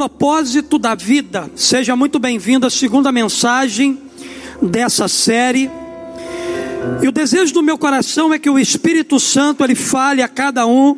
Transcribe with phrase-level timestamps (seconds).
[0.00, 1.50] propósito da vida.
[1.54, 3.98] Seja muito bem-vindo à segunda mensagem
[4.62, 5.70] dessa série.
[7.02, 10.66] E o desejo do meu coração é que o Espírito Santo ele fale a cada
[10.66, 10.96] um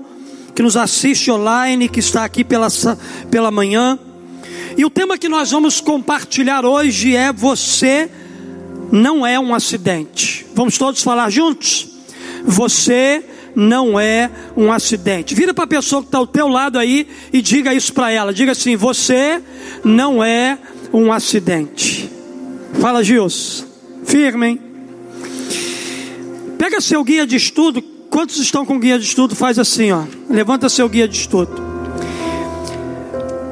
[0.55, 2.69] que nos assiste online, que está aqui pela,
[3.29, 3.99] pela manhã.
[4.79, 8.09] E o tema que nós vamos compartilhar hoje é você
[8.93, 10.47] não é um acidente.
[10.55, 11.89] Vamos todos falar juntos?
[12.45, 15.35] Você não é um acidente.
[15.35, 18.33] Vira para a pessoa que está ao teu lado aí e diga isso para ela.
[18.33, 19.43] Diga assim: você
[19.85, 20.59] não é
[20.93, 22.11] um acidente.
[22.81, 23.67] Fala, Gils.
[24.05, 24.61] Firme, hein?
[26.59, 27.83] Pega seu guia de estudo.
[28.11, 29.35] Quantos estão com guia de estudo?
[29.35, 30.05] Faz assim, ó.
[30.29, 31.63] Levanta seu guia de estudo.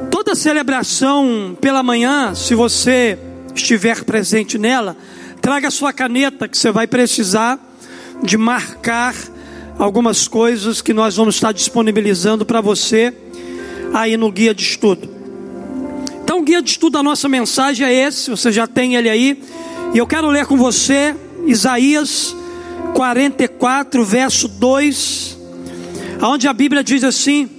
[0.09, 3.17] Toda celebração pela manhã, se você
[3.55, 4.95] estiver presente nela,
[5.41, 7.59] Traga sua caneta que você vai precisar
[8.21, 9.15] de marcar
[9.77, 13.13] algumas coisas que nós vamos estar disponibilizando para você
[13.93, 15.09] aí no guia de estudo.
[16.23, 19.41] Então, o guia de estudo da nossa mensagem é esse, você já tem ele aí,
[19.93, 22.35] e eu quero ler com você Isaías
[22.93, 25.37] 44, verso 2,
[26.21, 27.49] onde a Bíblia diz assim: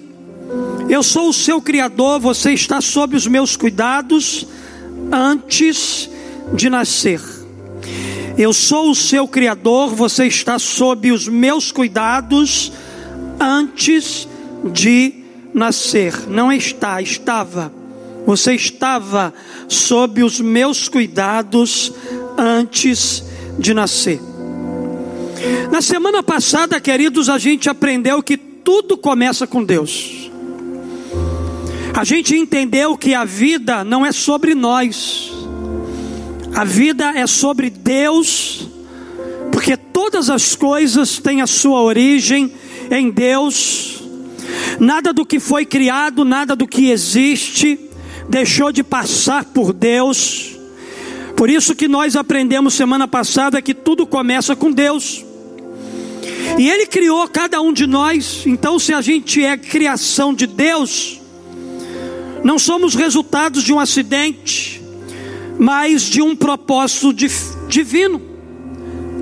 [0.89, 4.47] Eu sou o seu Criador, você está sob os meus cuidados
[5.11, 6.09] antes
[6.55, 7.42] de nascer.
[8.37, 12.73] Eu sou o seu Criador, você está sob os meus cuidados
[13.39, 14.27] antes
[14.73, 15.15] de
[15.53, 16.29] nascer.
[16.29, 17.73] Não está, estava.
[18.27, 19.35] Você estava
[19.69, 21.93] sob os meus cuidados
[22.39, 23.23] antes
[23.59, 24.21] de nascer.
[25.71, 30.31] Na semana passada, queridos, a gente aprendeu que tudo começa com Deus.
[31.95, 35.32] A gente entendeu que a vida não é sobre nós.
[36.55, 38.69] A vida é sobre Deus,
[39.51, 42.53] porque todas as coisas têm a sua origem
[42.91, 44.03] em Deus.
[44.79, 47.79] Nada do que foi criado, nada do que existe,
[48.29, 50.57] deixou de passar por Deus.
[51.37, 55.25] Por isso que nós aprendemos semana passada que tudo começa com Deus.
[56.59, 61.19] E Ele criou cada um de nós, então se a gente é criação de Deus,
[62.45, 64.82] não somos resultados de um acidente,
[65.59, 67.13] mas de um propósito
[67.69, 68.21] divino.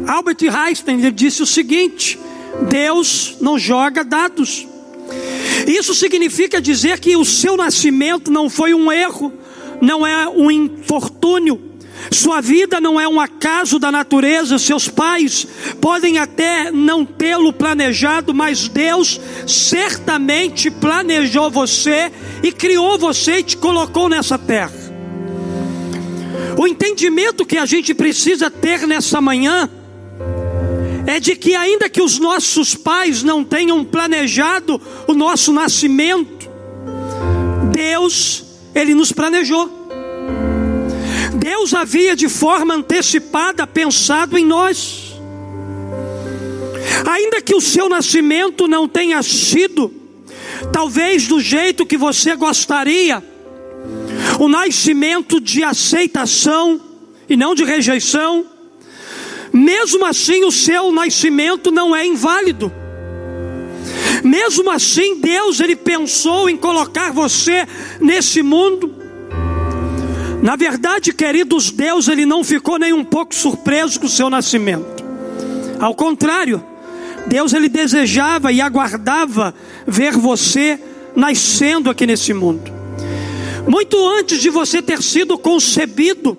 [0.07, 2.19] Albert Einstein disse o seguinte:
[2.69, 4.67] Deus não joga dados.
[5.67, 9.33] Isso significa dizer que o seu nascimento não foi um erro,
[9.81, 11.71] não é um infortúnio.
[12.11, 15.47] Sua vida não é um acaso da natureza, seus pais
[15.83, 22.11] podem até não tê-lo planejado, mas Deus certamente planejou você
[22.43, 24.80] e criou você e te colocou nessa terra.
[26.60, 29.66] O entendimento que a gente precisa ter nessa manhã
[31.06, 34.78] é de que, ainda que os nossos pais não tenham planejado
[35.09, 36.50] o nosso nascimento,
[37.72, 38.44] Deus,
[38.75, 39.71] Ele nos planejou.
[41.37, 45.15] Deus havia de forma antecipada pensado em nós.
[47.10, 49.91] Ainda que o seu nascimento não tenha sido,
[50.71, 53.30] talvez do jeito que você gostaria,
[54.39, 56.81] o nascimento de aceitação
[57.29, 58.45] e não de rejeição,
[59.53, 62.73] mesmo assim o seu nascimento não é inválido.
[64.23, 67.67] Mesmo assim, Deus ele pensou em colocar você
[68.01, 68.95] nesse mundo.
[70.43, 75.05] Na verdade, queridos, Deus ele não ficou nem um pouco surpreso com o seu nascimento.
[75.79, 76.63] Ao contrário,
[77.27, 79.55] Deus ele desejava e aguardava
[79.87, 80.79] ver você
[81.15, 82.80] nascendo aqui nesse mundo.
[83.66, 86.37] Muito antes de você ter sido concebido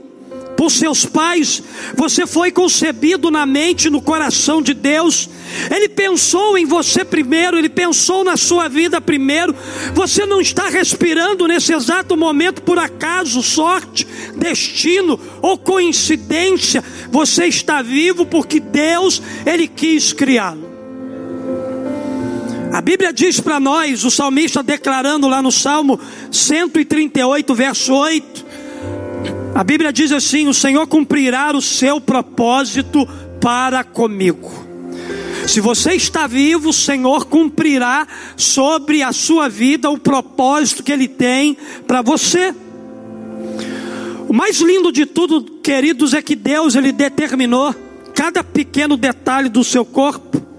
[0.58, 1.64] por seus pais,
[1.96, 5.28] você foi concebido na mente, no coração de Deus.
[5.74, 9.56] Ele pensou em você primeiro, ele pensou na sua vida primeiro.
[9.96, 16.84] Você não está respirando nesse exato momento por acaso, sorte, destino ou coincidência.
[17.10, 20.71] Você está vivo porque Deus, ele quis criá-lo.
[22.74, 26.00] A Bíblia diz para nós, o salmista declarando lá no Salmo
[26.32, 28.46] 138, verso 8,
[29.54, 33.06] a Bíblia diz assim: O Senhor cumprirá o seu propósito
[33.42, 34.50] para comigo.
[35.48, 38.08] Se você está vivo, o Senhor cumprirá
[38.38, 42.56] sobre a sua vida o propósito que Ele tem para você.
[44.30, 47.76] O mais lindo de tudo, queridos, é que Deus Ele determinou
[48.16, 50.51] cada pequeno detalhe do seu corpo.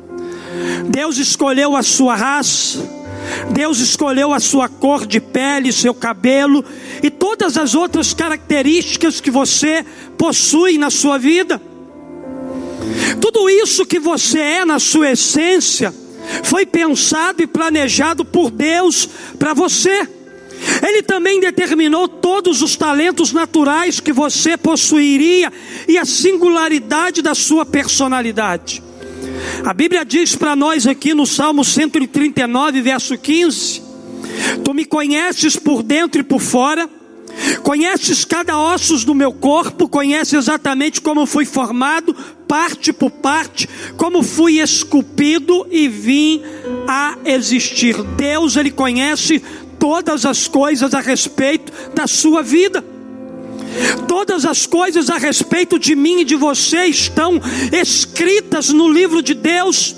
[0.88, 2.78] Deus escolheu a sua raça,
[3.50, 6.64] Deus escolheu a sua cor de pele, seu cabelo
[7.02, 9.84] e todas as outras características que você
[10.18, 11.60] possui na sua vida.
[13.20, 15.94] Tudo isso que você é na sua essência
[16.42, 19.08] foi pensado e planejado por Deus
[19.38, 20.08] para você.
[20.80, 25.52] Ele também determinou todos os talentos naturais que você possuiria
[25.88, 28.82] e a singularidade da sua personalidade.
[29.64, 33.82] A Bíblia diz para nós aqui no Salmo 139, verso 15:
[34.64, 36.88] Tu me conheces por dentro e por fora,
[37.62, 42.14] conheces cada ossos do meu corpo, conheces exatamente como fui formado,
[42.48, 46.42] parte por parte, como fui esculpido e vim
[46.88, 48.02] a existir.
[48.16, 49.42] Deus, Ele conhece
[49.78, 52.84] todas as coisas a respeito da sua vida.
[54.06, 57.40] Todas as coisas a respeito de mim e de você estão
[57.72, 59.96] escritas no livro de Deus.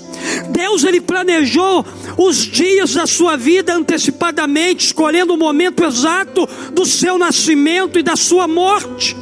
[0.50, 1.84] Deus ele planejou
[2.16, 8.16] os dias da sua vida antecipadamente, escolhendo o momento exato do seu nascimento e da
[8.16, 9.16] sua morte.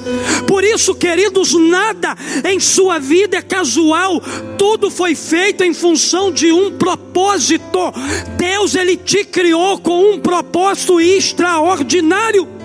[0.47, 4.23] Por isso, queridos, nada em sua vida é casual,
[4.59, 7.93] tudo foi feito em função de um propósito.
[8.37, 12.62] Deus ele te criou com um propósito extraordinário.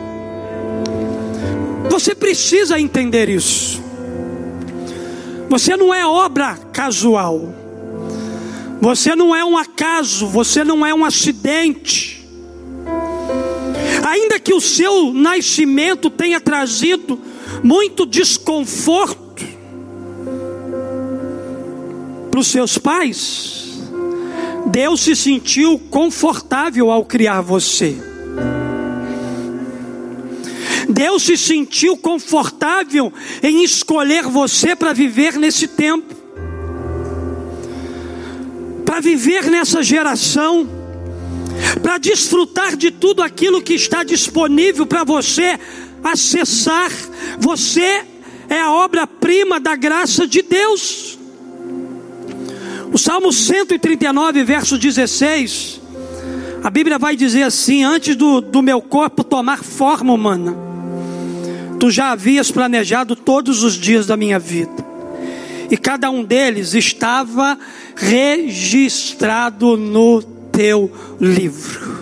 [1.97, 3.81] Você precisa entender isso.
[5.49, 7.51] Você não é obra casual.
[8.79, 12.23] Você não é um acaso, você não é um acidente.
[14.07, 17.19] Ainda que o seu nascimento tenha trazido
[17.63, 19.43] muito desconforto
[22.29, 23.81] para os seus pais,
[24.67, 28.16] Deus se sentiu confortável ao criar você.
[30.97, 33.13] Deus se sentiu confortável
[33.43, 36.17] em escolher você para viver nesse tempo
[38.87, 40.67] para viver nessa geração,
[41.83, 45.59] para desfrutar de tudo aquilo que está disponível para você
[46.03, 46.89] acessar.
[47.37, 48.05] Você
[48.49, 51.19] é a obra-prima da graça de Deus.
[52.91, 55.79] O Salmo 139, verso 16,
[56.63, 60.66] a Bíblia vai dizer assim: Antes do, do meu corpo tomar forma humana,
[61.79, 64.87] tu já havias planejado todos os dias da minha vida
[65.69, 67.57] e cada um deles estava
[67.95, 71.97] registrado no teu livro.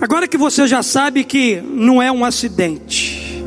[0.00, 3.42] Agora que você já sabe que não é um acidente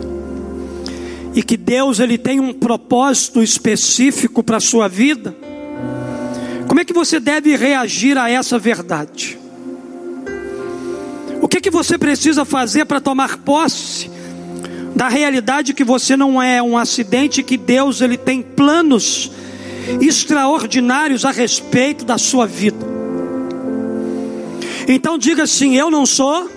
[1.36, 5.36] e que Deus ele tem um propósito específico para a sua vida,
[6.68, 9.38] como é que você deve reagir a essa verdade?
[11.58, 14.12] Que, que você precisa fazer para tomar posse
[14.96, 19.32] da realidade que você não é um acidente, que Deus ele tem planos
[20.00, 22.86] extraordinários a respeito da sua vida.
[24.88, 26.48] Então diga assim: eu não sou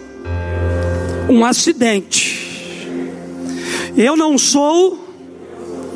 [1.31, 2.87] um acidente.
[3.97, 5.03] Eu não sou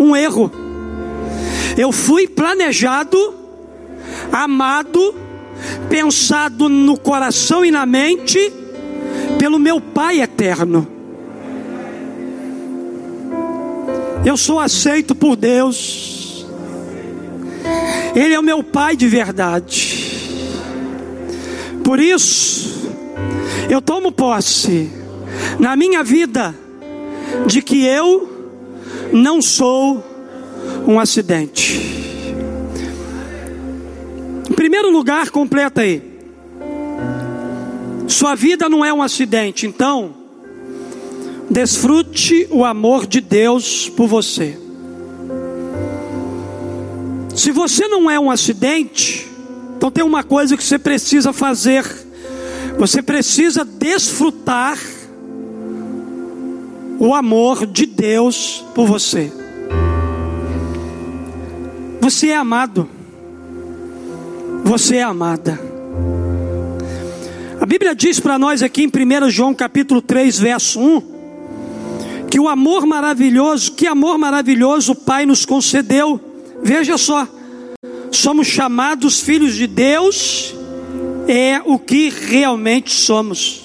[0.00, 0.50] um erro.
[1.76, 3.34] Eu fui planejado,
[4.32, 5.14] amado,
[5.90, 8.63] pensado no coração e na mente
[9.44, 10.88] pelo meu Pai eterno.
[14.24, 16.46] Eu sou aceito por Deus.
[18.16, 20.40] Ele é o meu Pai de verdade.
[21.84, 22.90] Por isso,
[23.68, 24.90] eu tomo posse
[25.58, 26.54] na minha vida
[27.46, 28.56] de que eu
[29.12, 30.02] não sou
[30.88, 31.82] um acidente.
[34.48, 36.13] Em primeiro lugar, completa aí.
[38.06, 40.24] Sua vida não é um acidente, então
[41.50, 44.58] Desfrute o amor de Deus por você.
[47.34, 49.28] Se você não é um acidente,
[49.76, 51.84] então tem uma coisa que você precisa fazer.
[52.78, 54.78] Você precisa desfrutar
[56.98, 59.30] o amor de Deus por você.
[62.00, 62.88] Você é amado.
[64.64, 65.60] Você é amada.
[67.64, 72.46] A Bíblia diz para nós aqui em 1 João capítulo 3, verso 1, que o
[72.46, 76.20] amor maravilhoso, que amor maravilhoso o Pai nos concedeu.
[76.62, 77.26] Veja só,
[78.10, 80.54] somos chamados filhos de Deus,
[81.26, 83.62] é o que realmente somos.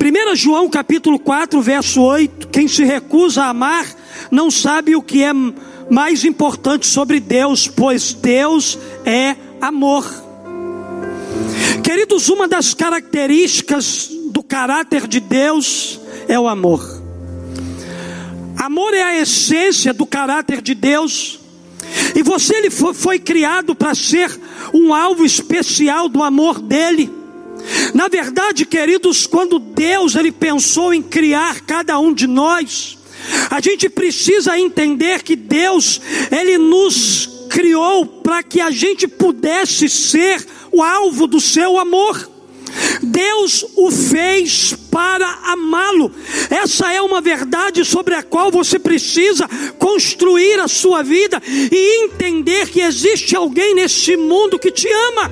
[0.00, 3.84] 1 João capítulo 4, verso 8: quem se recusa a amar
[4.30, 5.34] não sabe o que é
[5.90, 10.23] mais importante sobre Deus, pois Deus é amor.
[11.82, 17.02] Queridos, uma das características do caráter de Deus é o amor.
[18.56, 21.40] Amor é a essência do caráter de Deus.
[22.14, 24.30] E você ele foi, foi criado para ser
[24.72, 27.12] um alvo especial do amor dele.
[27.94, 32.98] Na verdade, queridos, quando Deus ele pensou em criar cada um de nós,
[33.50, 36.00] a gente precisa entender que Deus
[36.30, 42.28] ele nos criou para que a gente pudesse ser o alvo do seu amor.
[43.00, 46.10] Deus o fez para amá-lo.
[46.50, 52.68] Essa é uma verdade sobre a qual você precisa construir a sua vida e entender
[52.70, 55.30] que existe alguém neste mundo que te ama.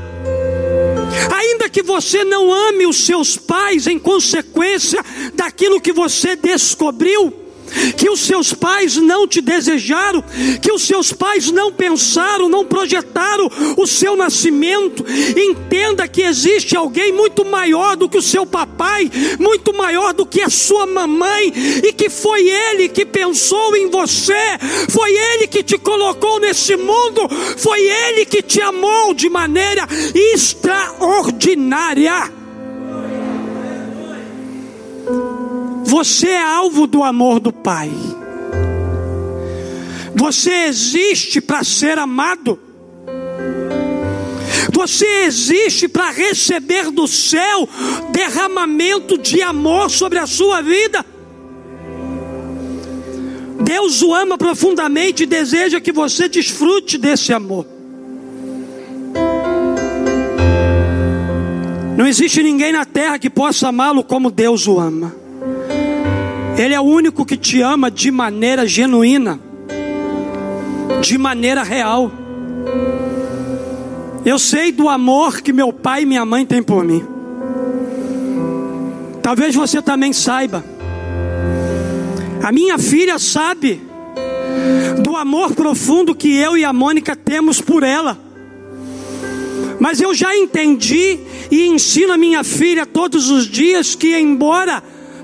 [1.36, 7.41] Ainda que você não ame os seus pais em consequência daquilo que você descobriu,
[7.96, 10.22] que os seus pais não te desejaram,
[10.60, 15.04] que os seus pais não pensaram, não projetaram o seu nascimento.
[15.36, 20.40] Entenda que existe alguém muito maior do que o seu papai, muito maior do que
[20.40, 21.52] a sua mamãe,
[21.82, 27.28] e que foi ele que pensou em você, foi ele que te colocou nesse mundo,
[27.56, 32.41] foi ele que te amou de maneira extraordinária.
[35.92, 37.92] Você é alvo do amor do Pai.
[40.14, 42.58] Você existe para ser amado.
[44.72, 47.68] Você existe para receber do céu
[48.10, 51.04] derramamento de amor sobre a sua vida.
[53.62, 57.66] Deus o ama profundamente e deseja que você desfrute desse amor.
[61.98, 65.20] Não existe ninguém na terra que possa amá-lo como Deus o ama.
[66.56, 69.40] Ele é o único que te ama de maneira genuína,
[71.00, 72.12] de maneira real.
[74.24, 77.04] Eu sei do amor que meu pai e minha mãe têm por mim.
[79.22, 80.64] Talvez você também saiba.
[82.42, 83.80] A minha filha sabe
[85.02, 88.18] do amor profundo que eu e a Mônica temos por ela.
[89.80, 91.18] Mas eu já entendi
[91.50, 94.82] e ensino a minha filha todos os dias que, embora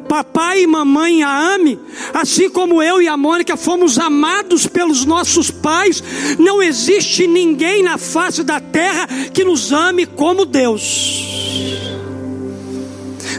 [0.09, 1.79] papai e mamãe a ame,
[2.15, 6.03] assim como eu e a Mônica fomos amados pelos nossos pais,
[6.39, 11.27] não existe ninguém na face da terra que nos ame como Deus.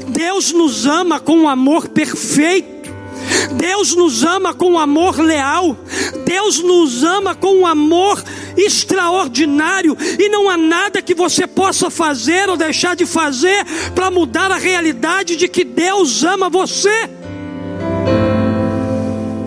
[0.08, 2.80] Deus nos ama com um amor perfeito.
[3.54, 5.78] Deus nos ama com um amor leal.
[6.26, 8.22] Deus nos ama com um amor
[8.62, 9.98] extraordinário.
[10.18, 14.58] E não há nada que você possa fazer ou deixar de fazer para mudar a
[14.58, 17.10] realidade de que Deus ama você.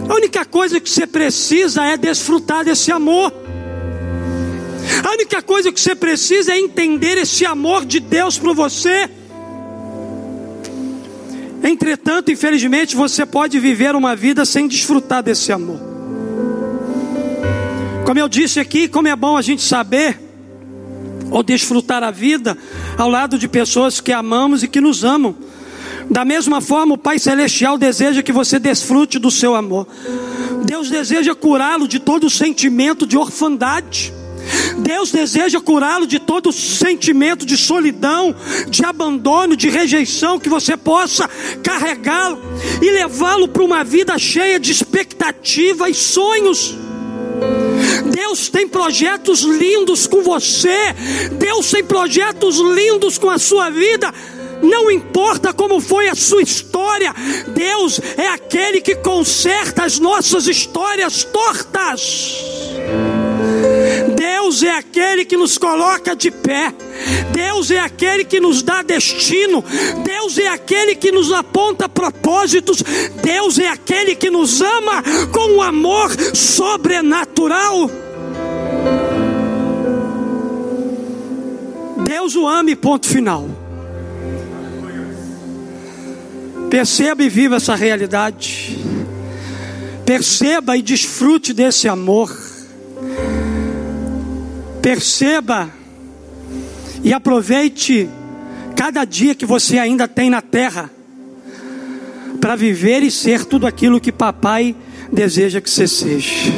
[0.09, 3.33] A única coisa que você precisa é desfrutar desse amor.
[5.05, 9.09] A única coisa que você precisa é entender esse amor de Deus para você.
[11.63, 15.92] Entretanto, infelizmente, você pode viver uma vida sem desfrutar desse amor.
[18.13, 20.21] Como eu disse aqui, como é bom a gente saber
[21.31, 22.59] ou desfrutar a vida
[22.99, 25.35] ao lado de pessoas que amamos e que nos amam.
[26.11, 29.89] Da mesma forma, o Pai Celestial deseja que você desfrute do seu amor.
[30.67, 34.13] Deus deseja curá-lo de todo sentimento de orfandade.
[34.81, 38.37] Deus deseja curá-lo de todo sentimento de solidão,
[38.69, 41.31] de abandono, de rejeição, que você possa
[41.63, 42.39] carregá-lo
[42.83, 46.77] e levá-lo para uma vida cheia de expectativa e sonhos.
[48.13, 50.95] Deus tem projetos lindos com você,
[51.33, 54.13] Deus tem projetos lindos com a sua vida.
[54.63, 57.13] Não importa como foi a sua história,
[57.49, 62.39] Deus é aquele que conserta as nossas histórias tortas.
[64.17, 66.73] Deus é aquele que nos coloca de pé.
[67.33, 69.65] Deus é aquele que nos dá destino.
[70.05, 72.83] Deus é aquele que nos aponta propósitos.
[73.23, 75.03] Deus é aquele que nos ama
[75.33, 77.91] com um amor sobrenatural.
[82.13, 83.49] Deus o ame, ponto final.
[86.69, 88.79] Perceba e viva essa realidade.
[90.05, 92.31] Perceba e desfrute desse amor.
[94.83, 95.71] Perceba
[97.03, 98.11] e aproveite
[98.77, 100.91] cada dia que você ainda tem na terra
[102.43, 104.77] para viver e ser tudo aquilo que papai
[105.11, 106.53] deseja que você seja.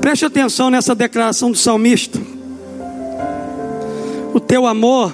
[0.00, 2.18] Preste atenção nessa declaração do salmista.
[4.38, 5.12] O teu amor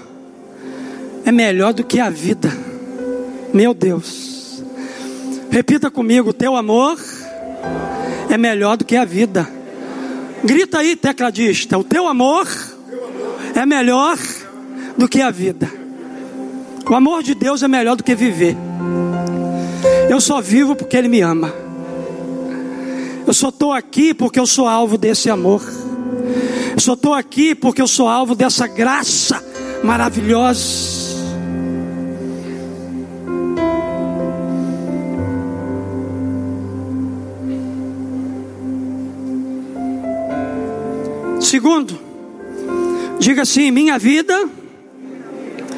[1.24, 2.52] é melhor do que a vida.
[3.54, 4.62] Meu Deus.
[5.50, 7.00] Repita comigo: o teu amor
[8.28, 9.48] é melhor do que a vida.
[10.44, 12.46] Grita aí, tecladista: o teu amor
[13.54, 14.18] é melhor
[14.98, 15.72] do que a vida.
[16.86, 18.54] O amor de Deus é melhor do que viver.
[20.10, 21.50] Eu só vivo porque Ele me ama.
[23.26, 25.62] Eu só estou aqui porque eu sou alvo desse amor.
[26.76, 29.42] Só estou aqui porque eu sou alvo dessa graça
[29.82, 31.14] maravilhosa.
[41.40, 41.98] Segundo,
[43.18, 44.48] diga assim: minha vida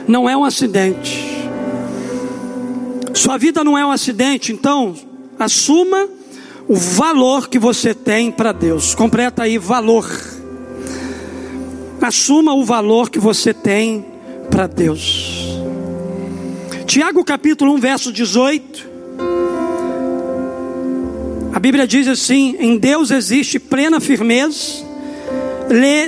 [0.08, 1.26] não é um acidente.
[3.12, 4.94] Sua vida não é um acidente, então
[5.38, 6.08] assuma
[6.68, 8.94] o valor que você tem para Deus.
[8.94, 10.35] Completa aí valor.
[12.06, 14.06] Assuma o valor que você tem
[14.48, 15.58] para Deus.
[16.86, 18.88] Tiago capítulo 1, verso 18.
[21.52, 24.84] A Bíblia diz assim: em Deus existe plena firmeza,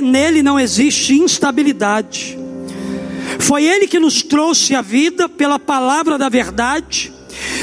[0.01, 2.39] nele não existe instabilidade.
[3.41, 7.13] Foi Ele que nos trouxe a vida pela palavra da verdade.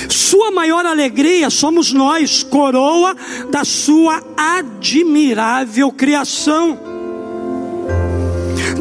[0.10, 3.16] Sua maior alegria somos nós, coroa
[3.50, 6.95] da Sua admirável criação.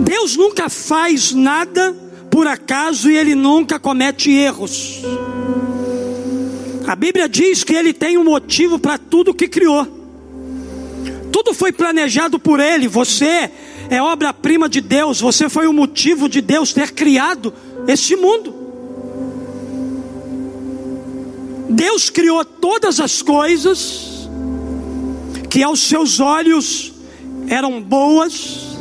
[0.04, 1.94] Deus nunca faz nada
[2.30, 5.02] por acaso e Ele nunca comete erros.
[6.86, 9.86] A Bíblia diz que Ele tem um motivo para tudo que criou.
[11.32, 12.86] Tudo foi planejado por Ele.
[12.86, 13.50] Você
[13.88, 17.52] é obra-prima de Deus, você foi o motivo de Deus ter criado
[17.88, 18.54] este mundo.
[21.70, 24.28] Deus criou todas as coisas
[25.48, 26.92] que aos seus olhos
[27.48, 28.73] eram boas,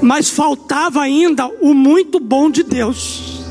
[0.00, 3.42] mas faltava ainda o muito bom de Deus.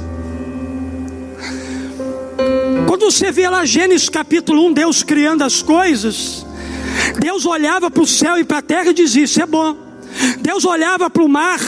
[2.87, 6.45] Quando você vê lá Gênesis capítulo 1, Deus criando as coisas,
[7.19, 9.75] Deus olhava para o céu e para a terra e dizia: Isso é bom.
[10.41, 11.59] Deus olhava para o mar,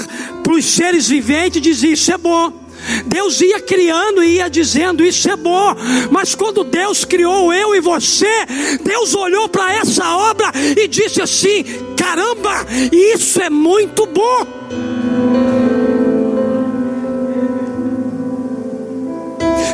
[0.43, 2.62] para os seres viventes e dizia: Isso é bom.
[3.05, 5.75] Deus ia criando e ia dizendo: Isso é bom.
[6.11, 8.45] Mas quando Deus criou eu e você,
[8.83, 11.63] Deus olhou para essa obra e disse assim:
[11.97, 14.45] Caramba, isso é muito bom.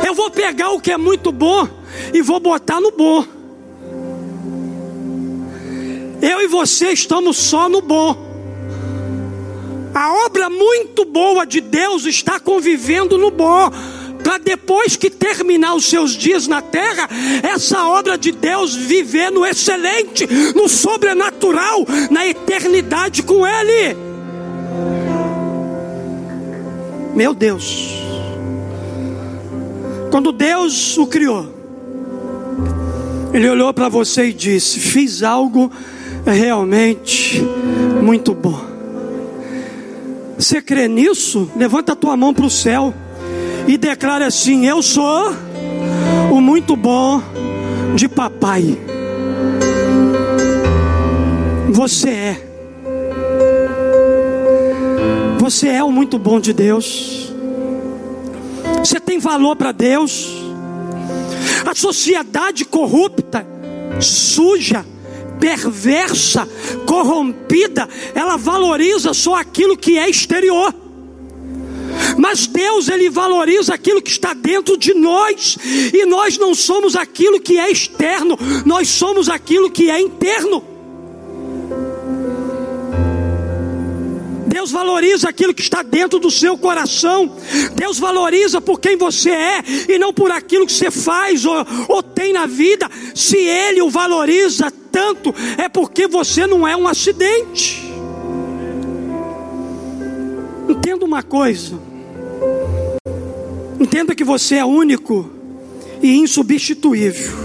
[0.06, 1.68] Eu vou pegar o que é muito bom
[2.12, 3.24] e vou botar no bom.
[6.22, 8.29] Eu e você estamos só no bom.
[9.94, 13.70] A obra muito boa de Deus está convivendo no bom.
[14.22, 17.08] Para depois que terminar os seus dias na terra,
[17.42, 23.96] essa obra de Deus viver no excelente, no sobrenatural, na eternidade com Ele.
[27.14, 27.94] Meu Deus,
[30.10, 31.46] quando Deus o criou,
[33.32, 35.72] Ele olhou para você e disse: Fiz algo
[36.26, 37.42] realmente
[38.02, 38.69] muito bom.
[40.40, 41.50] Você crê nisso?
[41.54, 42.94] Levanta a tua mão para o céu
[43.68, 45.34] e declara assim: Eu sou
[46.32, 47.22] o muito bom
[47.94, 48.78] de papai.
[51.68, 52.46] Você é.
[55.38, 57.34] Você é o muito bom de Deus.
[58.78, 60.42] Você tem valor para Deus.
[61.66, 63.46] A sociedade corrupta,
[64.00, 64.86] suja,
[65.40, 66.46] perversa,
[66.86, 70.74] corrompida, ela valoriza só aquilo que é exterior.
[72.16, 75.56] Mas Deus ele valoriza aquilo que está dentro de nós,
[75.92, 80.69] e nós não somos aquilo que é externo, nós somos aquilo que é interno.
[84.50, 87.36] Deus valoriza aquilo que está dentro do seu coração.
[87.76, 91.54] Deus valoriza por quem você é e não por aquilo que você faz ou,
[91.88, 92.90] ou tem na vida.
[93.14, 97.80] Se Ele o valoriza tanto, é porque você não é um acidente.
[100.68, 101.80] Entenda uma coisa.
[103.78, 105.30] Entenda que você é único
[106.02, 107.38] e insubstituível.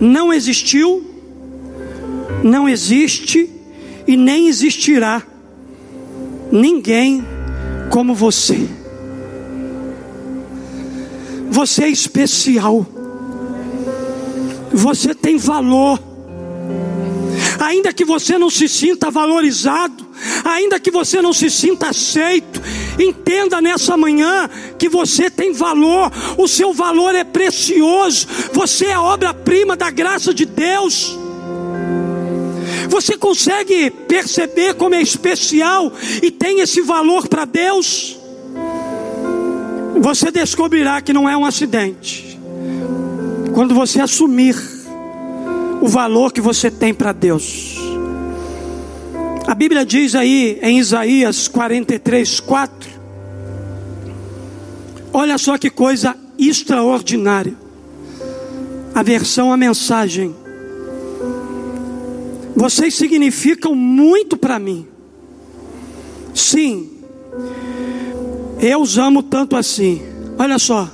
[0.00, 1.04] Não existiu,
[2.42, 3.59] não existe
[4.10, 5.22] e nem existirá
[6.50, 7.24] ninguém
[7.90, 8.68] como você.
[11.48, 12.84] Você é especial.
[14.72, 16.02] Você tem valor.
[17.60, 20.04] Ainda que você não se sinta valorizado,
[20.44, 22.60] ainda que você não se sinta aceito,
[22.98, 29.76] entenda nessa manhã que você tem valor, o seu valor é precioso, você é obra-prima
[29.76, 31.19] da graça de Deus.
[32.90, 38.18] Você consegue perceber como é especial e tem esse valor para Deus?
[40.00, 42.36] Você descobrirá que não é um acidente.
[43.54, 44.56] Quando você assumir
[45.80, 47.76] o valor que você tem para Deus.
[49.46, 52.90] A Bíblia diz aí em Isaías 43, 4.
[55.12, 57.54] Olha só que coisa extraordinária.
[58.92, 60.34] A versão, a mensagem.
[62.60, 64.86] Vocês significam muito para mim.
[66.34, 66.90] Sim,
[68.60, 70.02] eu os amo tanto assim.
[70.38, 70.86] Olha só,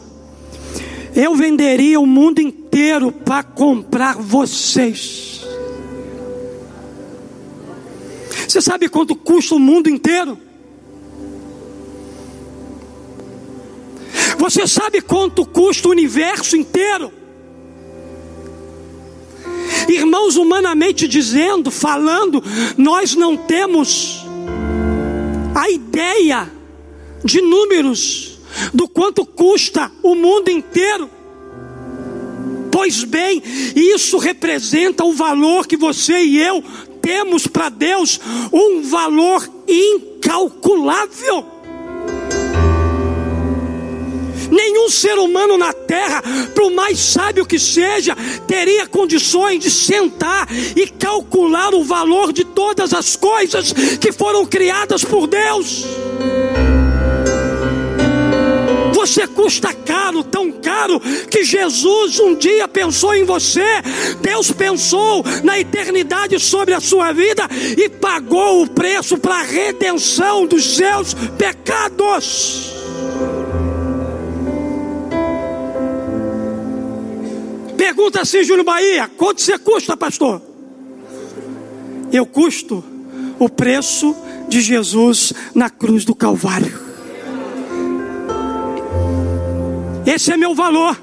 [1.12, 5.44] eu venderia o mundo inteiro para comprar vocês.
[8.46, 10.38] Você sabe quanto custa o mundo inteiro?
[14.38, 17.15] Você sabe quanto custa o universo inteiro?
[20.16, 22.42] Irmãos, humanamente dizendo, falando,
[22.78, 24.24] nós não temos
[25.54, 26.50] a ideia
[27.22, 28.38] de números
[28.72, 31.10] do quanto custa o mundo inteiro.
[32.72, 33.42] Pois bem,
[33.74, 36.64] isso representa o valor que você e eu
[37.02, 38.18] temos para Deus,
[38.50, 41.46] um valor incalculável.
[44.50, 46.22] Nenhum ser humano na terra,
[46.54, 52.92] por mais sábio que seja, teria condições de sentar e calcular o valor de todas
[52.92, 55.84] as coisas que foram criadas por Deus.
[59.06, 60.98] Você custa caro, tão caro,
[61.30, 63.64] que Jesus um dia pensou em você,
[64.20, 70.44] Deus pensou na eternidade sobre a sua vida e pagou o preço para a redenção
[70.44, 72.75] dos seus pecados.
[77.76, 80.40] Pergunta assim, Júlio Bahia: quanto você custa, pastor?
[82.12, 82.82] Eu custo
[83.38, 84.14] o preço
[84.48, 86.86] de Jesus na cruz do Calvário.
[90.06, 90.98] Esse é meu valor.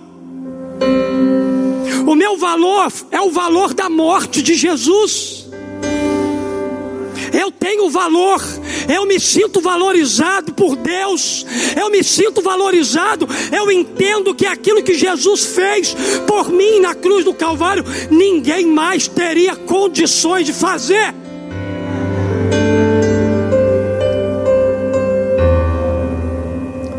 [2.08, 5.48] O meu valor é o valor da morte de Jesus.
[7.32, 8.42] Eu tenho valor,
[8.88, 11.46] eu me sinto valorizado por Deus,
[11.80, 15.96] eu me sinto valorizado, eu entendo que aquilo que Jesus fez
[16.28, 21.14] por mim na cruz do Calvário, ninguém mais teria condições de fazer.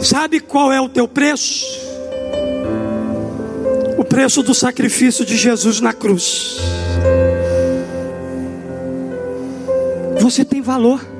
[0.01, 1.85] Sabe qual é o teu preço?
[3.97, 6.59] o preço do sacrifício de Jesus na cruz.
[10.21, 11.14] Você tem valor.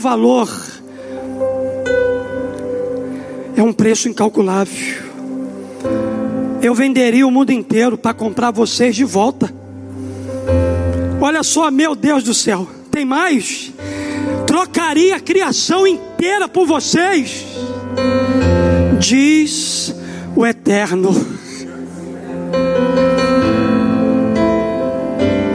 [0.00, 0.50] Valor
[3.56, 5.10] é um preço incalculável.
[6.60, 9.52] Eu venderia o mundo inteiro para comprar vocês de volta.
[11.20, 13.72] Olha só, meu Deus do céu, tem mais?
[14.46, 17.46] Trocaria a criação inteira por vocês
[19.00, 19.94] diz
[20.36, 21.10] o Eterno.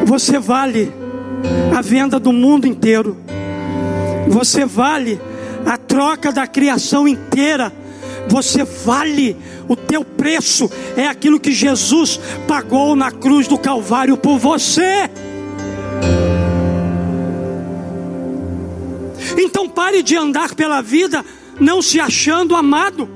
[0.05, 0.91] Você vale
[1.75, 3.15] a venda do mundo inteiro.
[4.27, 5.19] Você vale
[5.65, 7.71] a troca da criação inteira.
[8.27, 14.37] Você vale o teu preço é aquilo que Jesus pagou na cruz do Calvário por
[14.37, 15.09] você.
[19.37, 21.23] Então pare de andar pela vida
[21.59, 23.09] não se achando amado.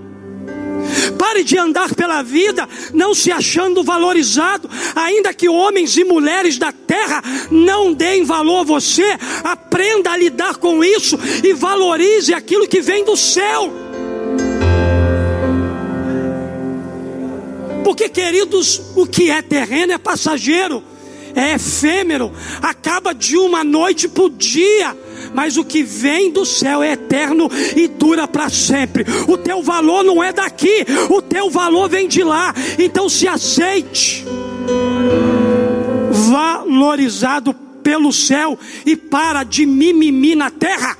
[1.20, 6.72] Pare de andar pela vida não se achando valorizado, ainda que homens e mulheres da
[6.72, 9.18] terra não deem valor a você.
[9.44, 13.70] Aprenda a lidar com isso e valorize aquilo que vem do céu.
[17.84, 20.82] Porque, queridos, o que é terreno é passageiro,
[21.36, 24.96] é efêmero, acaba de uma noite para o dia
[25.34, 29.06] mas o que vem do céu é eterno e dura para sempre.
[29.28, 32.54] O teu valor não é daqui, o teu valor vem de lá.
[32.78, 34.26] Então se aceite
[36.12, 40.98] valorizado pelo céu e para de mimimi na terra.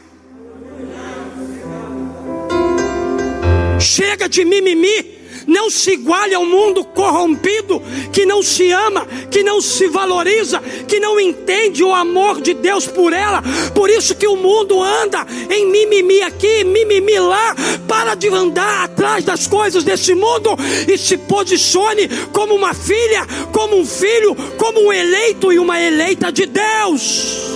[3.80, 5.19] Chega de mimimi
[5.50, 7.82] não se iguale ao mundo corrompido,
[8.14, 12.86] que não se ama, que não se valoriza, que não entende o amor de Deus
[12.86, 13.42] por ela.
[13.74, 17.56] Por isso que o mundo anda em mimimi aqui, mimimi lá.
[17.88, 20.56] Para de andar atrás das coisas desse mundo
[20.88, 26.32] e se posicione como uma filha, como um filho, como um eleito e uma eleita
[26.32, 27.50] de Deus.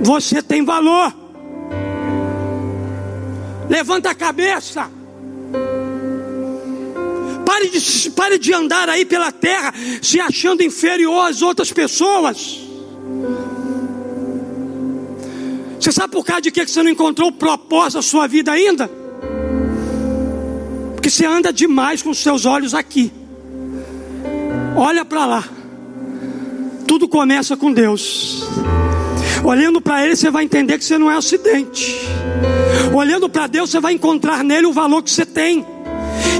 [0.00, 1.27] Você tem valor.
[3.68, 4.90] Levanta a cabeça.
[7.44, 12.60] Pare de, pare de andar aí pela terra se achando inferior às outras pessoas.
[15.80, 18.90] Você sabe por causa de que você não encontrou propósito da sua vida ainda?
[20.94, 23.12] Porque você anda demais com os seus olhos aqui.
[24.76, 25.44] Olha para lá.
[26.86, 28.44] Tudo começa com Deus.
[29.44, 31.96] Olhando para Ele, você vai entender que você não é acidente.
[32.94, 35.64] Olhando para Deus, você vai encontrar nele o valor que você tem.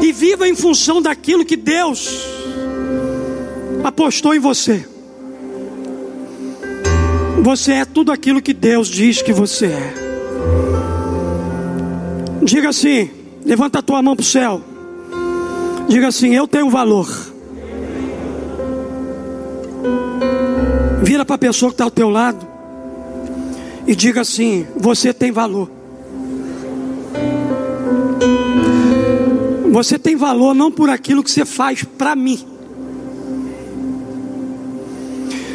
[0.03, 2.25] E viva em função daquilo que Deus
[3.83, 4.87] apostou em você.
[7.43, 9.95] Você é tudo aquilo que Deus diz que você é.
[12.43, 13.11] Diga assim:
[13.45, 14.63] levanta a tua mão para o céu.
[15.89, 17.09] Diga assim: Eu tenho valor.
[21.03, 22.47] Vira para a pessoa que está ao teu lado
[23.87, 25.78] e diga assim: Você tem valor.
[29.71, 32.39] Você tem valor não por aquilo que você faz para mim.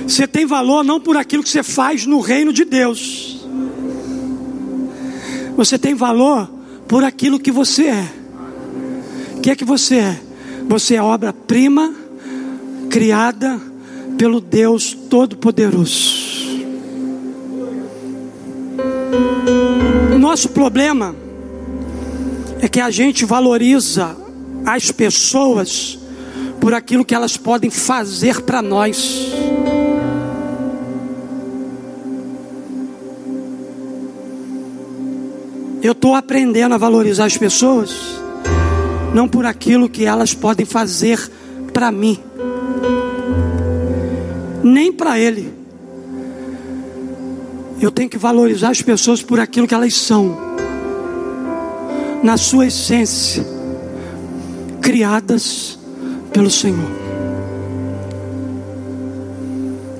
[0.07, 3.45] Você tem valor não por aquilo que você faz no reino de Deus.
[5.55, 6.49] Você tem valor
[6.87, 8.07] por aquilo que você é.
[9.37, 10.21] O que é que você é?
[10.67, 11.93] Você é obra-prima
[12.89, 13.59] criada
[14.17, 16.23] pelo Deus Todo-Poderoso.
[20.19, 21.22] Nosso problema
[22.63, 24.15] é que a gente valoriza
[24.65, 25.99] as pessoas
[26.61, 29.33] por aquilo que elas podem fazer para nós.
[35.81, 37.93] Eu estou aprendendo a valorizar as pessoas,
[39.13, 41.19] não por aquilo que elas podem fazer
[41.73, 42.17] para mim,
[44.63, 45.53] nem para ele.
[47.81, 50.52] Eu tenho que valorizar as pessoas por aquilo que elas são,
[52.23, 53.45] na sua essência,
[54.81, 55.77] criadas
[56.31, 56.89] pelo Senhor.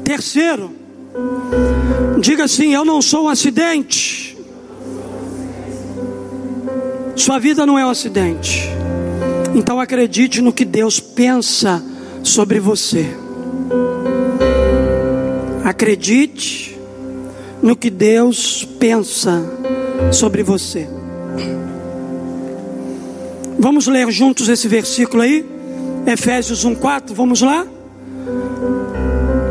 [0.05, 0.71] Terceiro,
[2.19, 4.37] diga assim: Eu não sou um acidente.
[7.15, 8.69] Sua vida não é um acidente.
[9.53, 11.83] Então acredite no que Deus pensa
[12.23, 13.05] sobre você.
[15.63, 16.79] Acredite
[17.61, 19.41] no que Deus pensa
[20.11, 20.87] sobre você.
[23.63, 25.45] Vamos ler juntos esse versículo aí?
[26.05, 27.65] Efésios 1:4, vamos lá?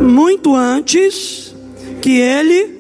[0.03, 1.57] Muito antes
[2.03, 2.72] que ele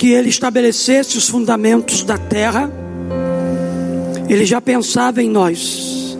[0.00, 2.72] que ele estabelecesse os fundamentos da terra,
[4.30, 6.16] ele já pensava em nós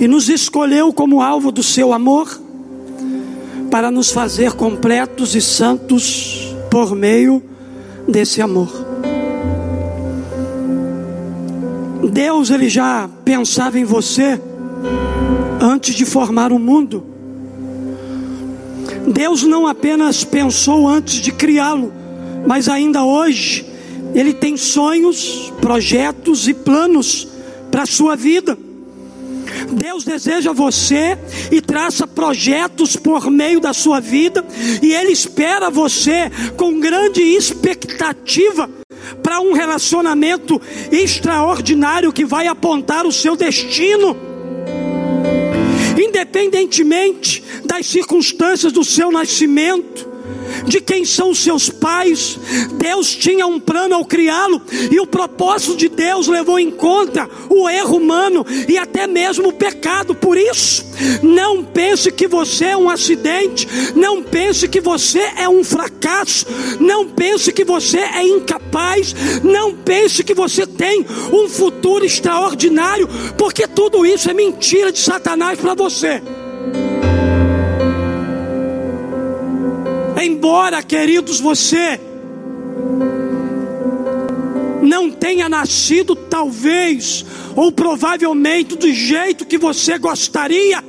[0.00, 2.40] e nos escolheu como alvo do seu amor
[3.70, 7.42] para nos fazer completos e santos por meio
[8.08, 8.70] desse amor.
[12.10, 14.40] Deus ele já pensava em você
[15.60, 17.04] antes de formar o mundo.
[19.06, 21.97] Deus não apenas pensou antes de criá-lo,
[22.46, 23.64] mas ainda hoje
[24.14, 27.28] Ele tem sonhos, projetos e planos
[27.70, 28.56] para a sua vida.
[29.72, 31.18] Deus deseja você
[31.50, 34.44] e traça projetos por meio da sua vida,
[34.82, 38.68] e Ele espera você com grande expectativa
[39.22, 40.60] para um relacionamento
[40.92, 44.16] extraordinário que vai apontar o seu destino.
[45.98, 50.07] Independentemente das circunstâncias do seu nascimento,
[50.64, 52.38] de quem são seus pais.
[52.74, 57.68] Deus tinha um plano ao criá-lo, e o propósito de Deus levou em conta o
[57.68, 60.14] erro humano e até mesmo o pecado.
[60.14, 60.84] Por isso,
[61.22, 66.46] não pense que você é um acidente, não pense que você é um fracasso,
[66.80, 73.66] não pense que você é incapaz, não pense que você tem um futuro extraordinário, porque
[73.66, 76.22] tudo isso é mentira de Satanás para você.
[80.28, 81.98] Embora, queridos, você
[84.82, 87.24] não tenha nascido, talvez,
[87.56, 90.84] ou provavelmente, do jeito que você gostaria,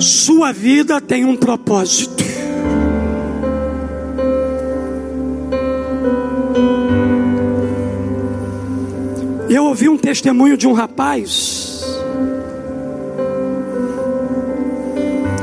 [0.00, 2.24] sua vida tem um propósito.
[9.50, 11.65] Eu ouvi um testemunho de um rapaz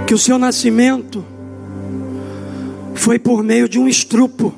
[0.05, 1.25] que o seu nascimento
[2.95, 4.53] foi por meio de um estrupo.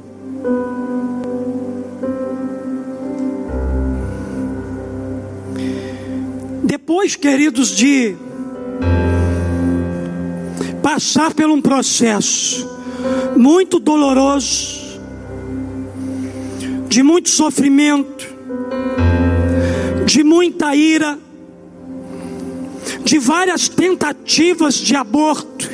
[6.64, 8.16] Depois, queridos, de
[10.82, 12.70] passar por um processo
[13.36, 15.00] muito doloroso,
[16.88, 18.26] de muito sofrimento,
[20.06, 21.18] de muita ira,
[23.06, 25.70] de várias tentativas de aborto.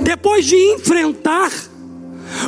[0.00, 1.50] Depois de enfrentar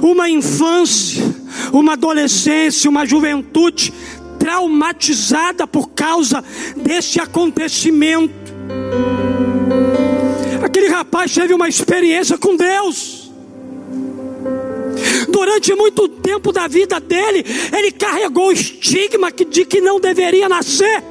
[0.01, 1.25] uma infância,
[1.73, 3.93] uma adolescência, uma juventude
[4.39, 6.43] traumatizada por causa
[6.77, 8.33] deste acontecimento.
[10.63, 13.29] Aquele rapaz teve uma experiência com Deus.
[15.29, 17.45] Durante muito tempo da vida dele,
[17.77, 21.10] ele carregou o estigma de que não deveria nascer.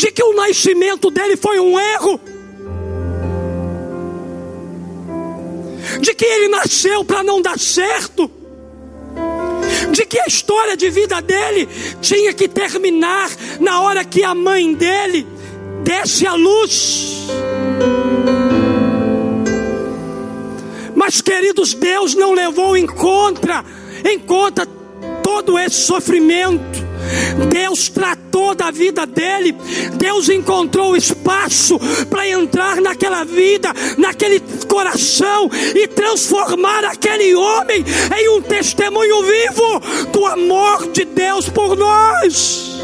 [0.00, 2.18] De que o nascimento dele foi um erro.
[6.00, 8.30] De que ele nasceu para não dar certo
[9.90, 11.68] de que a história de vida dele
[12.00, 15.26] tinha que terminar na hora que a mãe dele
[15.82, 17.26] desse a luz.
[20.94, 23.64] Mas, queridos, Deus não levou em conta,
[24.04, 24.66] em conta
[25.22, 26.89] todo esse sofrimento.
[27.48, 29.54] Deus tratou da vida dele,
[29.96, 37.84] Deus encontrou espaço para entrar naquela vida, naquele coração e transformar aquele homem
[38.18, 39.80] em um testemunho vivo
[40.12, 42.80] do amor de Deus por nós.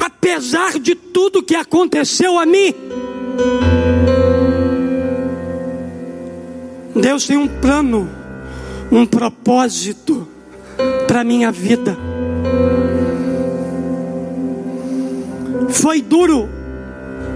[0.00, 2.74] Apesar de tudo que aconteceu a mim,
[7.02, 8.08] Deus tem um plano,
[8.90, 10.26] um propósito
[11.08, 11.98] para a minha vida.
[15.68, 16.48] Foi duro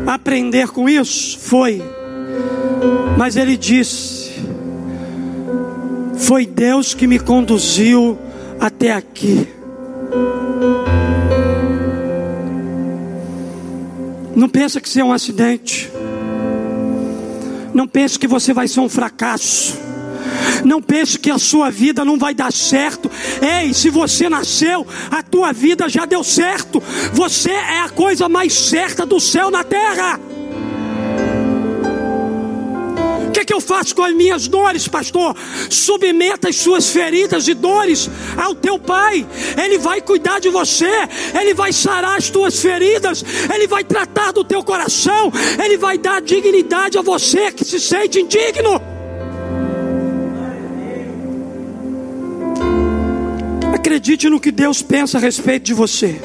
[0.06, 1.36] aprender com isso?
[1.40, 1.82] Foi.
[3.18, 4.30] Mas ele disse:
[6.14, 8.16] Foi Deus que me conduziu
[8.60, 9.48] até aqui.
[14.36, 15.90] Não pensa que isso é um acidente.
[17.76, 19.78] Não pense que você vai ser um fracasso.
[20.64, 23.10] Não pense que a sua vida não vai dar certo.
[23.42, 26.82] Ei, se você nasceu, a tua vida já deu certo.
[27.12, 30.18] Você é a coisa mais certa do céu na terra
[33.46, 35.36] que, eu faço com as minhas dores, pastor?
[35.70, 39.26] Submeta as suas feridas e dores ao teu pai.
[39.56, 40.90] Ele vai cuidar de você,
[41.38, 45.32] ele vai sarar as tuas feridas, ele vai tratar do teu coração,
[45.62, 48.82] ele vai dar dignidade a você que se sente indigno.
[53.72, 56.20] Acredite no que Deus pensa a respeito de você.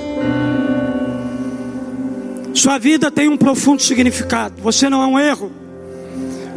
[2.54, 4.62] Sua vida tem um profundo significado.
[4.62, 5.61] Você não é um erro.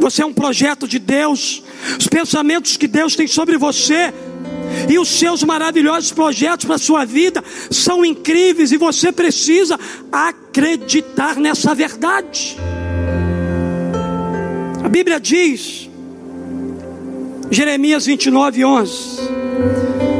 [0.05, 1.63] Você é um projeto de Deus.
[1.99, 4.13] Os pensamentos que Deus tem sobre você
[4.87, 9.79] e os seus maravilhosos projetos para a sua vida são incríveis e você precisa
[10.11, 12.55] acreditar nessa verdade.
[14.83, 15.89] A Bíblia diz,
[17.49, 18.93] Jeremias 29, 11: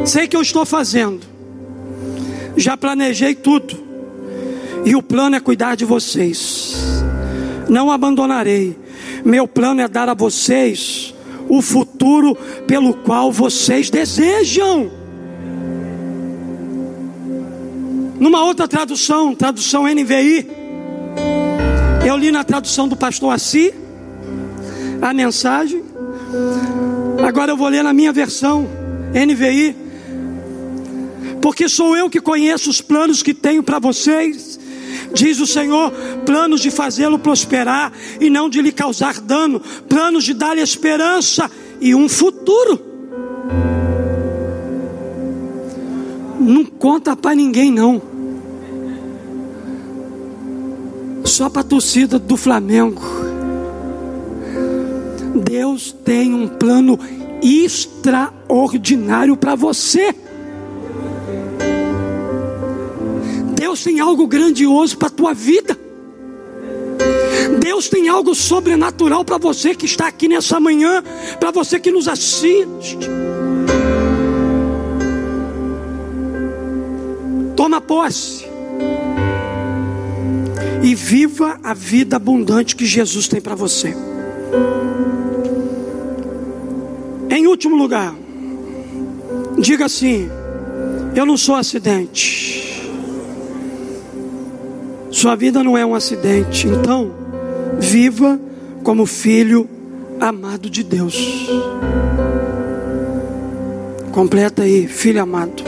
[0.03, 1.21] Sei que eu estou fazendo,
[2.57, 3.77] já planejei tudo,
[4.83, 6.73] e o plano é cuidar de vocês,
[7.69, 8.83] não abandonarei
[9.25, 11.13] meu plano é dar a vocês
[11.49, 12.35] o futuro
[12.67, 14.91] pelo qual vocês desejam.
[18.19, 20.47] Numa outra tradução, tradução NVI,
[22.07, 23.73] eu li na tradução do pastor Assi
[25.01, 25.83] a mensagem.
[27.27, 28.67] Agora eu vou ler na minha versão
[29.13, 29.75] NVI.
[31.41, 34.44] Porque sou eu que conheço os planos que tenho para vocês
[35.15, 35.91] diz o Senhor,
[36.25, 41.49] planos de fazê-lo prosperar e não de lhe causar dano, planos de dar-lhe esperança
[41.79, 42.79] e um futuro.
[46.39, 48.01] Não conta para ninguém não.
[51.23, 53.01] Só para a torcida do Flamengo.
[55.43, 56.99] Deus tem um plano
[57.41, 60.13] extraordinário para você.
[63.75, 65.77] Deus tem algo grandioso para a tua vida.
[67.59, 71.03] Deus tem algo sobrenatural para você que está aqui nessa manhã,
[71.41, 72.97] para você que nos assiste.
[77.53, 78.45] Toma posse
[80.81, 83.93] e viva a vida abundante que Jesus tem para você.
[87.29, 88.15] Em último lugar,
[89.59, 90.29] diga assim:
[91.13, 92.74] Eu não sou acidente.
[95.25, 96.67] Sua vida não é um acidente.
[96.67, 97.11] Então,
[97.79, 98.39] viva
[98.83, 99.67] como filho
[100.19, 101.49] amado de Deus.
[104.11, 105.63] Completa aí, filho amado.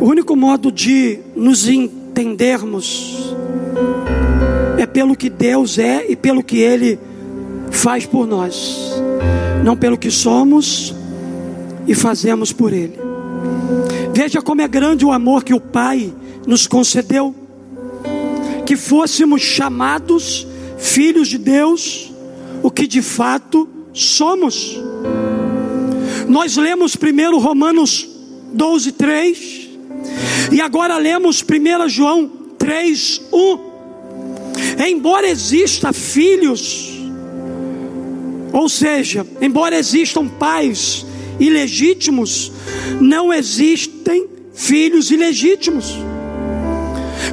[0.00, 3.32] O único modo de nos entendermos
[4.76, 6.98] é pelo que Deus é e pelo que Ele
[7.70, 8.90] faz por nós,
[9.62, 10.92] não pelo que somos
[11.86, 12.98] e fazemos por Ele.
[14.12, 16.12] Veja como é grande o amor que o Pai
[16.46, 17.34] nos concedeu
[18.64, 20.46] que fôssemos chamados
[20.78, 22.12] filhos de Deus,
[22.62, 24.76] o que de fato somos.
[26.28, 28.08] Nós lemos primeiro Romanos
[28.52, 29.66] 12, 3,
[30.52, 33.58] E agora lemos 1 João 3, 1.
[34.88, 36.92] Embora exista filhos,
[38.52, 41.04] ou seja, embora existam pais
[41.38, 42.52] ilegítimos,
[43.00, 45.96] não existem filhos ilegítimos.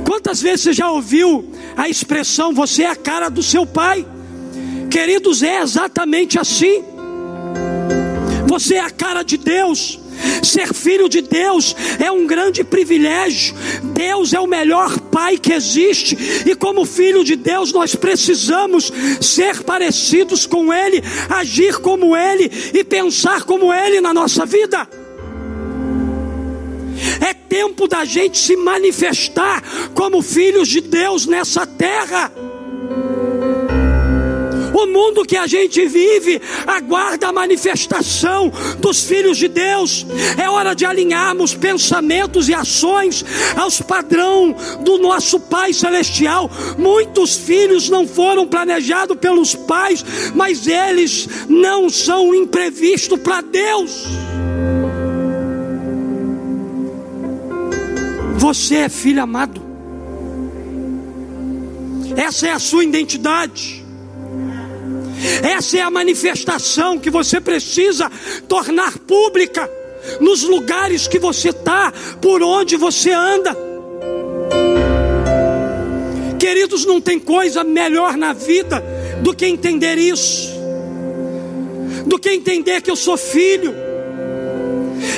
[0.06, 4.06] Quantas vezes você já ouviu a expressão você é a cara do seu pai?
[4.90, 6.84] Queridos, é exatamente assim.
[8.48, 10.00] Você é a cara de Deus.
[10.44, 13.56] Ser filho de Deus é um grande privilégio.
[13.94, 18.92] Deus é o melhor pai que existe, e como filho de Deus, nós precisamos
[19.22, 24.88] ser parecidos com Ele, agir como Ele e pensar como Ele na nossa vida.
[27.24, 29.64] É tempo da gente se manifestar
[29.94, 32.30] como filhos de Deus nessa terra.
[34.74, 40.06] O mundo que a gente vive aguarda a manifestação dos filhos de Deus.
[40.38, 43.24] É hora de alinharmos pensamentos e ações
[43.56, 46.52] aos padrão do nosso Pai celestial.
[46.78, 50.04] Muitos filhos não foram planejados pelos pais,
[50.36, 54.33] mas eles não são imprevistos para Deus.
[58.44, 59.62] Você é filho amado.
[62.18, 63.86] Essa é a sua identidade.
[65.42, 68.12] Essa é a manifestação que você precisa
[68.50, 69.72] tornar pública
[70.20, 73.56] nos lugares que você está, por onde você anda.
[76.38, 78.84] Queridos, não tem coisa melhor na vida
[79.22, 80.50] do que entender isso,
[82.06, 83.74] do que entender que eu sou filho,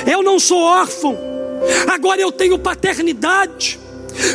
[0.08, 1.26] eu não sou órfão,
[1.88, 3.78] agora eu tenho paternidade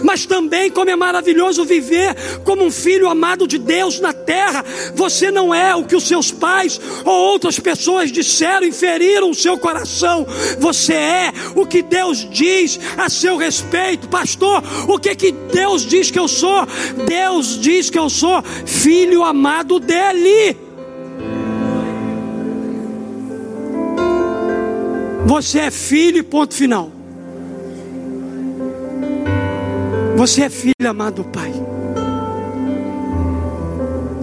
[0.03, 4.63] mas também como é maravilhoso viver como um filho amado de Deus na terra.
[4.95, 9.35] Você não é o que os seus pais ou outras pessoas disseram e feriram o
[9.35, 10.25] seu coração.
[10.59, 14.63] Você é o que Deus diz a seu respeito, pastor.
[14.87, 16.67] O que que Deus diz que eu sou?
[17.07, 20.57] Deus diz que eu sou filho amado dele.
[25.25, 27.00] Você é filho, ponto final.
[30.21, 31.51] Você é filho amado do Pai.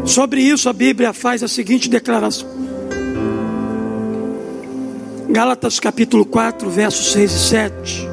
[0.04, 2.46] Sobre isso a Bíblia faz a seguinte declaração.
[5.28, 8.08] Gálatas capítulo 4, versos 6 e 7.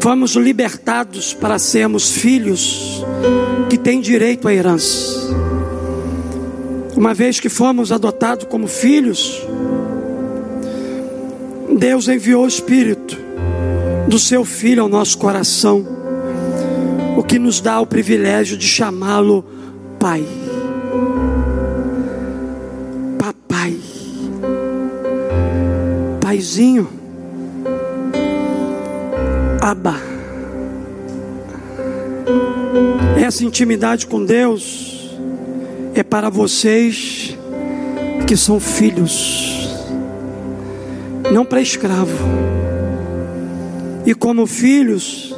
[0.00, 3.02] Fomos libertados para sermos filhos
[3.70, 5.34] que têm direito à herança.
[6.94, 9.40] Uma vez que fomos adotados como filhos,
[11.78, 13.16] Deus enviou o Espírito
[14.06, 15.98] do seu Filho ao nosso coração
[17.30, 19.44] que nos dá o privilégio de chamá-lo
[20.00, 20.26] Pai.
[23.16, 23.76] Papai.
[26.20, 26.90] Paizinho.
[29.60, 29.94] Abba.
[33.24, 35.16] Essa intimidade com Deus
[35.94, 37.38] é para vocês
[38.26, 39.68] que são filhos,
[41.32, 42.10] não para escravo.
[44.04, 45.32] E como filhos,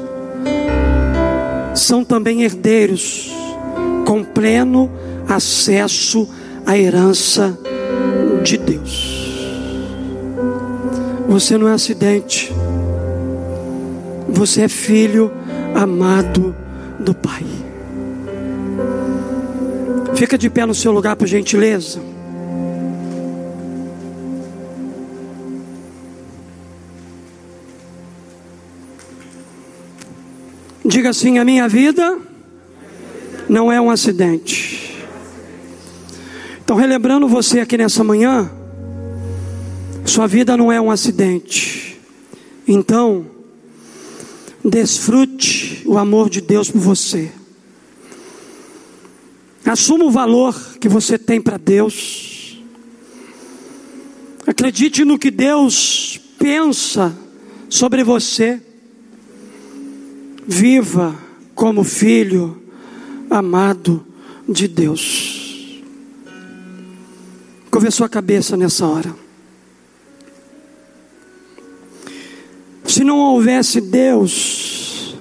[1.74, 3.32] são também herdeiros
[4.06, 4.90] com pleno
[5.28, 6.28] acesso
[6.66, 7.58] à herança
[8.42, 9.22] de Deus.
[11.28, 12.52] Você não é acidente,
[14.28, 15.32] você é filho
[15.74, 16.54] amado
[16.98, 17.44] do Pai.
[20.14, 22.11] Fica de pé no seu lugar, por gentileza.
[31.03, 32.16] Diga assim: a minha vida
[33.48, 35.05] não é um acidente.
[36.62, 38.48] Então, relembrando você aqui nessa manhã,
[40.05, 42.00] sua vida não é um acidente.
[42.68, 43.26] Então,
[44.64, 47.32] desfrute o amor de Deus por você.
[49.64, 52.62] Assuma o valor que você tem para Deus.
[54.46, 57.12] Acredite no que Deus pensa
[57.68, 58.62] sobre você.
[60.47, 61.14] Viva
[61.55, 62.61] como filho
[63.30, 64.05] amado
[64.49, 65.32] de Deus.
[67.84, 69.12] A sua cabeça nessa hora.
[72.84, 75.16] Se não houvesse Deus,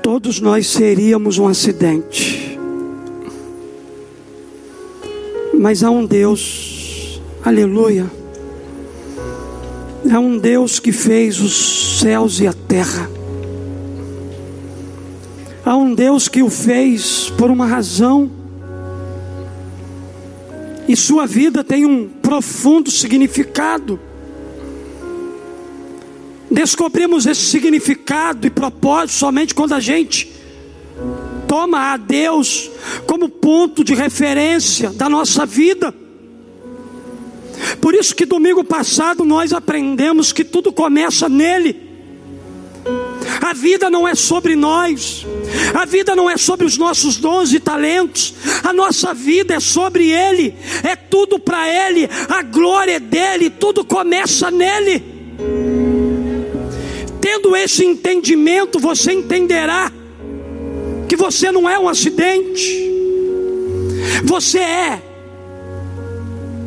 [0.00, 2.56] todos nós seríamos um acidente.
[5.58, 8.08] Mas há um Deus, aleluia.
[10.08, 13.10] Há um Deus que fez os céus e a terra.
[15.64, 18.30] Há um Deus que o fez por uma razão,
[20.88, 23.98] e sua vida tem um profundo significado.
[26.50, 30.30] Descobrimos esse significado e propósito somente quando a gente
[31.46, 32.70] toma a Deus
[33.06, 35.94] como ponto de referência da nossa vida.
[37.80, 41.91] Por isso que domingo passado nós aprendemos que tudo começa nele.
[43.42, 45.26] A vida não é sobre nós,
[45.74, 48.32] a vida não é sobre os nossos dons e talentos,
[48.62, 53.84] a nossa vida é sobre Ele, é tudo para Ele, a glória é dele, tudo
[53.84, 55.02] começa nele.
[57.20, 59.90] Tendo esse entendimento, você entenderá
[61.08, 62.88] que você não é um acidente,
[64.24, 65.02] você é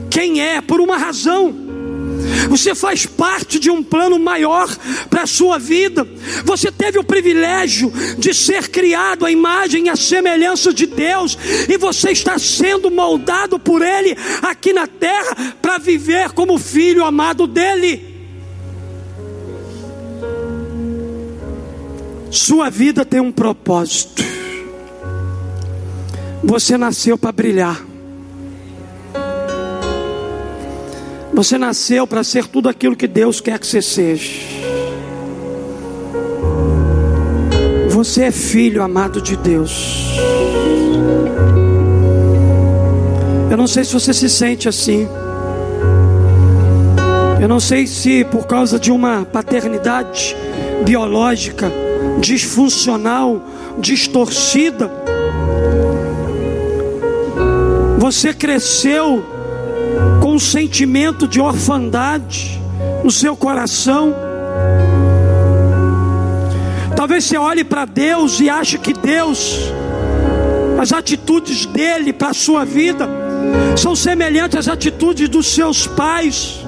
[0.09, 1.64] quem é por uma razão.
[2.49, 4.73] Você faz parte de um plano maior
[5.09, 6.07] para a sua vida.
[6.43, 11.77] Você teve o privilégio de ser criado à imagem e à semelhança de Deus, e
[11.77, 18.15] você está sendo moldado por Ele aqui na terra para viver como filho amado dEle.
[22.31, 24.23] Sua vida tem um propósito.
[26.43, 27.94] Você nasceu para brilhar.
[31.35, 34.31] Você nasceu para ser tudo aquilo que Deus quer que você seja.
[37.89, 40.15] Você é filho amado de Deus.
[43.51, 45.07] Eu não sei se você se sente assim.
[47.41, 50.35] Eu não sei se por causa de uma paternidade
[50.85, 51.69] biológica
[52.21, 53.45] disfuncional,
[53.77, 54.89] distorcida,
[57.97, 59.34] você cresceu
[60.35, 62.59] um sentimento de orfandade
[63.01, 64.13] no seu coração.
[66.93, 69.71] Talvez você olhe para Deus e ache que Deus,
[70.77, 73.07] as atitudes dele para a sua vida,
[73.77, 76.59] são semelhantes às atitudes dos seus pais.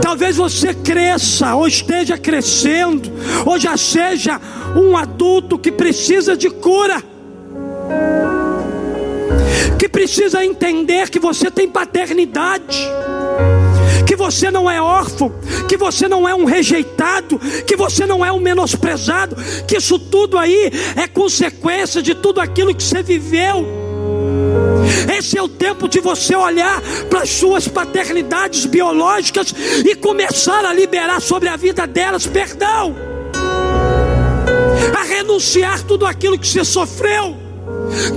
[0.00, 3.12] Talvez você cresça, ou esteja crescendo,
[3.44, 4.40] ou já seja
[4.74, 7.02] um adulto que precisa de cura
[9.78, 12.88] que precisa entender que você tem paternidade,
[14.06, 15.32] que você não é órfão,
[15.68, 20.36] que você não é um rejeitado, que você não é um menosprezado, que isso tudo
[20.36, 23.66] aí é consequência de tudo aquilo que você viveu.
[25.16, 29.54] Esse é o tempo de você olhar para as suas paternidades biológicas
[29.84, 32.96] e começar a liberar sobre a vida delas perdão,
[34.98, 37.47] a renunciar tudo aquilo que você sofreu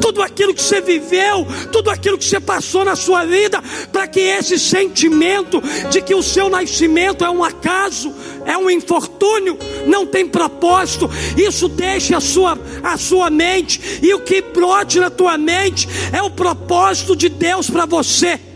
[0.02, 3.62] tudo aquilo que você viveu, tudo aquilo que você passou na sua vida,
[3.92, 8.14] para que esse sentimento de que o seu nascimento é um acaso,
[8.46, 14.22] é um infortúnio, não tem propósito, isso deixe a sua, a sua mente, e o
[14.22, 18.51] que brote na tua mente é o propósito de Deus para você.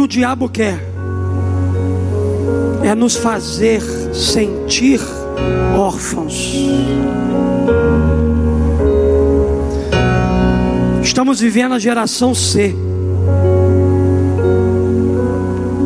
[0.00, 0.78] O diabo quer
[2.82, 3.80] é nos fazer
[4.12, 5.00] sentir
[5.76, 6.54] órfãos.
[11.02, 12.74] Estamos vivendo a geração C,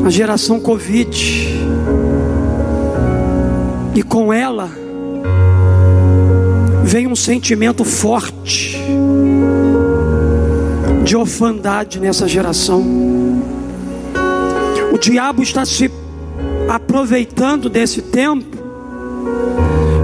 [0.04, 1.48] a geração Covid,
[3.94, 4.70] e com ela
[6.82, 8.78] vem um sentimento forte
[11.04, 13.57] de orfandade nessa geração.
[15.10, 15.90] Diabo está se
[16.68, 18.58] aproveitando desse tempo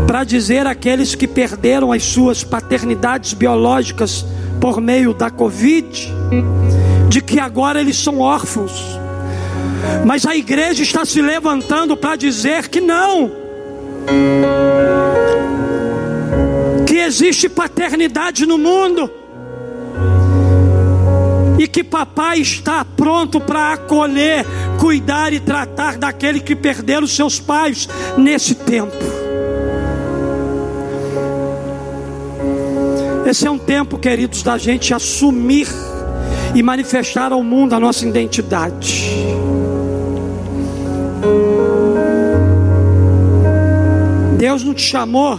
[0.07, 4.25] para dizer àqueles que perderam as suas paternidades biológicas
[4.59, 6.09] por meio da Covid,
[7.11, 8.99] de que agora eles são órfãos.
[10.07, 13.31] Mas a igreja está se levantando para dizer que não,
[16.87, 19.11] que existe paternidade no mundo
[21.59, 24.47] e que papai está pronto para acolher,
[24.81, 27.87] cuidar e tratar daquele que perderam seus pais
[28.17, 28.97] nesse tempo.
[33.27, 35.69] Esse é um tempo, queridos, da gente assumir
[36.55, 39.11] e manifestar ao mundo a nossa identidade.
[44.39, 45.39] Deus não te chamou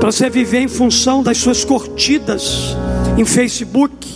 [0.00, 2.74] para você viver em função das suas curtidas
[3.18, 4.08] em Facebook,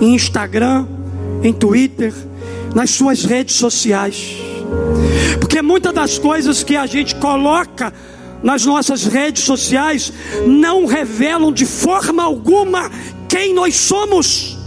[0.00, 0.86] em Instagram,
[1.42, 2.12] em Twitter,
[2.74, 4.36] nas suas redes sociais.
[5.38, 7.92] Porque muitas das coisas que a gente coloca
[8.42, 10.12] nas nossas redes sociais
[10.46, 12.90] não revelam de forma alguma
[13.28, 14.58] quem nós somos.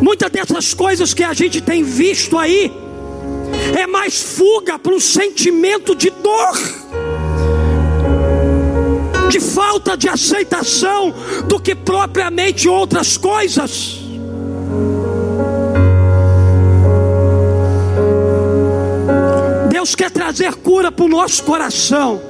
[0.00, 2.72] Muitas dessas coisas que a gente tem visto aí
[3.78, 7.03] é mais fuga para um sentimento de dor
[9.28, 11.14] de falta de aceitação
[11.46, 14.00] do que propriamente outras coisas.
[19.70, 22.20] Deus quer trazer cura para o nosso coração.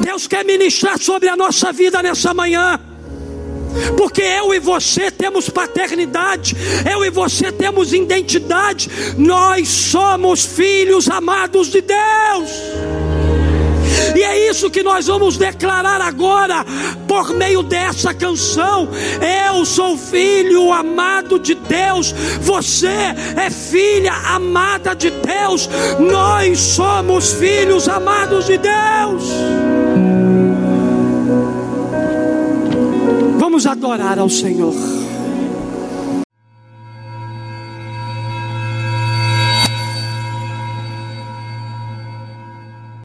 [0.00, 2.78] Deus quer ministrar sobre a nossa vida nessa manhã.
[3.96, 6.54] Porque eu e você temos paternidade,
[6.90, 13.01] eu e você temos identidade, nós somos filhos amados de Deus.
[14.14, 16.64] E é isso que nós vamos declarar agora,
[17.08, 18.88] por meio dessa canção.
[19.48, 27.88] Eu sou filho amado de Deus, você é filha amada de Deus, nós somos filhos
[27.88, 29.24] amados de Deus.
[33.38, 35.01] Vamos adorar ao Senhor.